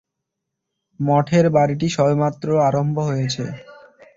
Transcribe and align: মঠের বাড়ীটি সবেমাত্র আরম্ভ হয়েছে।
মঠের 0.99 1.45
বাড়ীটি 1.55 1.87
সবেমাত্র 1.89 2.47
আরম্ভ 2.67 2.95
হয়েছে। 3.09 3.43